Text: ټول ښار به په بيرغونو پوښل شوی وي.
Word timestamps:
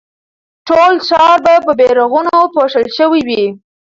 ټول 0.67 0.93
ښار 1.07 1.37
به 1.45 1.53
په 1.65 1.71
بيرغونو 1.79 2.35
پوښل 2.53 2.85
شوی 2.97 3.21
وي. 3.27 3.43